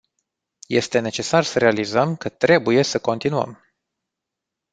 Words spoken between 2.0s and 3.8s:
că trebuie să continuăm.